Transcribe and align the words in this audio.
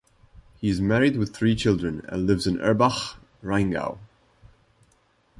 He 0.57 0.67
is 0.67 0.81
married 0.81 1.15
with 1.15 1.31
three 1.31 1.55
children 1.55 2.03
and 2.07 2.25
lives 2.25 2.47
in 2.47 2.57
Erbach, 2.57 3.17
Rheingau. 3.43 3.99